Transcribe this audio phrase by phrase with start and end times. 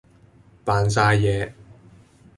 [0.65, 1.53] 扮曬嘢